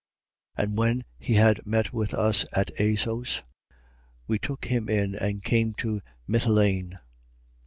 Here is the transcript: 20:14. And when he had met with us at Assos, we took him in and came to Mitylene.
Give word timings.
20:14. 0.57 0.63
And 0.65 0.77
when 0.79 1.03
he 1.19 1.35
had 1.35 1.63
met 1.63 1.93
with 1.93 2.15
us 2.15 2.43
at 2.53 2.71
Assos, 2.79 3.43
we 4.25 4.39
took 4.39 4.65
him 4.65 4.89
in 4.89 5.13
and 5.13 5.43
came 5.43 5.75
to 5.75 6.01
Mitylene. 6.27 6.97